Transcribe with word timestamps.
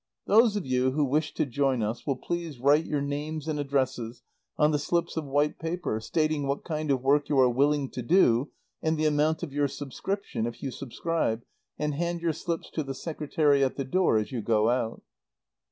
"Those 0.25 0.55
of 0.55 0.65
you 0.65 0.93
who 0.93 1.05
wish 1.05 1.31
to 1.35 1.45
join 1.45 1.83
us 1.83 2.07
will 2.07 2.15
please 2.15 2.57
write 2.59 2.85
your 2.87 3.03
names 3.03 3.47
and 3.47 3.59
addresses 3.59 4.23
on 4.57 4.71
the 4.71 4.79
slips 4.79 5.15
of 5.15 5.25
white 5.27 5.59
paper, 5.59 5.99
stating 5.99 6.47
what 6.47 6.63
kind 6.63 6.89
of 6.89 7.03
work 7.03 7.29
you 7.29 7.37
are 7.37 7.47
willing 7.47 7.87
to 7.91 8.01
do 8.01 8.49
and 8.81 8.97
the 8.97 9.05
amount 9.05 9.43
of 9.43 9.53
your 9.53 9.67
subscription, 9.67 10.47
if 10.47 10.63
you 10.63 10.71
subscribe, 10.71 11.43
and 11.77 11.93
hand 11.93 12.19
your 12.19 12.33
slips 12.33 12.71
to 12.71 12.81
the 12.83 12.95
Secretary 12.95 13.63
at 13.63 13.75
the 13.75 13.85
door, 13.85 14.17
as 14.17 14.31
you 14.31 14.41
go 14.41 14.69
out." 14.71 15.03